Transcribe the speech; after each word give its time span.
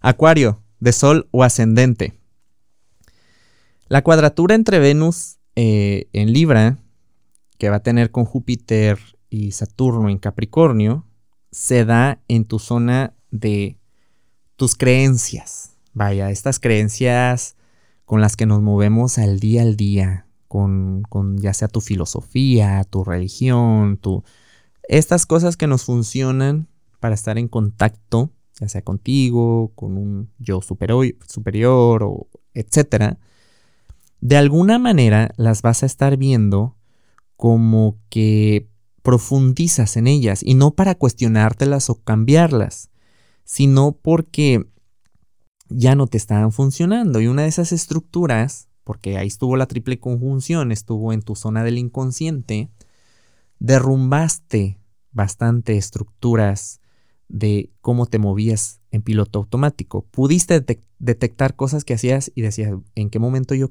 Acuario, 0.00 0.62
de 0.80 0.92
Sol 0.92 1.28
o 1.32 1.42
ascendente. 1.42 2.18
La 3.88 4.02
cuadratura 4.02 4.54
entre 4.54 4.78
Venus 4.78 5.38
eh, 5.56 6.08
en 6.12 6.32
Libra, 6.32 6.78
que 7.58 7.70
va 7.70 7.76
a 7.76 7.82
tener 7.82 8.10
con 8.10 8.24
Júpiter 8.24 8.98
y 9.28 9.52
Saturno 9.52 10.08
en 10.08 10.18
Capricornio, 10.18 11.04
se 11.50 11.84
da 11.84 12.20
en 12.28 12.44
tu 12.44 12.58
zona 12.58 13.14
de 13.30 13.78
tus 14.56 14.76
creencias. 14.76 15.76
Vaya, 15.94 16.30
estas 16.30 16.60
creencias 16.60 17.56
con 18.04 18.20
las 18.20 18.36
que 18.36 18.46
nos 18.46 18.62
movemos 18.62 19.18
al 19.18 19.40
día 19.40 19.62
al 19.62 19.76
día, 19.76 20.26
con, 20.46 21.02
con 21.08 21.38
ya 21.38 21.52
sea 21.52 21.68
tu 21.68 21.80
filosofía, 21.80 22.84
tu 22.84 23.04
religión, 23.04 23.96
tu, 23.96 24.22
estas 24.84 25.26
cosas 25.26 25.56
que 25.56 25.66
nos 25.66 25.84
funcionan 25.84 26.68
para 27.00 27.14
estar 27.14 27.36
en 27.36 27.48
contacto, 27.48 28.30
ya 28.60 28.68
sea 28.68 28.82
contigo, 28.82 29.72
con 29.74 29.96
un 29.96 30.30
yo 30.38 30.60
superior, 30.62 32.02
o 32.02 32.28
etcétera, 32.54 33.18
de 34.20 34.36
alguna 34.36 34.78
manera 34.78 35.32
las 35.36 35.62
vas 35.62 35.82
a 35.82 35.86
estar 35.86 36.16
viendo 36.16 36.76
como 37.36 37.98
que 38.08 38.68
profundizas 39.02 39.96
en 39.96 40.06
ellas 40.06 40.42
y 40.42 40.54
no 40.54 40.72
para 40.72 40.96
cuestionártelas 40.96 41.88
o 41.88 42.02
cambiarlas, 42.02 42.90
sino 43.44 43.92
porque 43.92 44.66
ya 45.68 45.94
no 45.94 46.06
te 46.06 46.18
estaban 46.18 46.52
funcionando. 46.52 47.20
Y 47.20 47.28
una 47.28 47.42
de 47.42 47.48
esas 47.48 47.72
estructuras, 47.72 48.68
porque 48.84 49.16
ahí 49.16 49.28
estuvo 49.28 49.56
la 49.56 49.66
triple 49.66 50.00
conjunción, 50.00 50.72
estuvo 50.72 51.12
en 51.12 51.22
tu 51.22 51.36
zona 51.36 51.62
del 51.62 51.78
inconsciente, 51.78 52.70
derrumbaste 53.60 54.78
bastante 55.12 55.76
estructuras 55.76 56.80
de 57.28 57.70
cómo 57.80 58.06
te 58.06 58.18
movías 58.18 58.80
en 58.90 59.02
piloto 59.02 59.40
automático. 59.40 60.04
Pudiste 60.10 60.64
detectar 60.98 61.56
cosas 61.56 61.84
que 61.84 61.94
hacías 61.94 62.30
y 62.34 62.42
decías, 62.42 62.72
¿en 62.94 63.10
qué 63.10 63.18
momento 63.18 63.54
yo 63.54 63.66